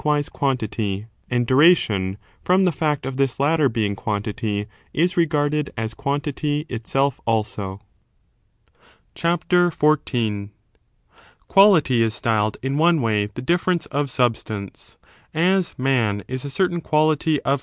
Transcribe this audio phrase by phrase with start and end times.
[0.03, 5.93] wise quantity, and duration,^ from the fact of this latter being quantity, is regarded as
[5.93, 7.79] quantity itself also.
[9.13, 10.49] CHAPTER XIV.
[10.49, 10.49] 1 Four modes
[11.83, 14.95] QUALITY^ is Styled in one way the difference of quality, of substancc;
[15.35, 17.59] as, man is a certain quality of guished."'"